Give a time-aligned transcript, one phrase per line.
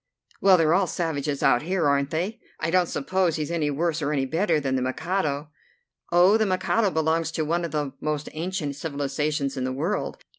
[0.41, 2.39] "Well, they're all savages out here, aren't they?
[2.59, 5.51] I don't suppose he's any worse or any better than the Mikado."
[6.11, 10.17] "Oh, the Mikado belongs to one of the most ancient civilizations in the world.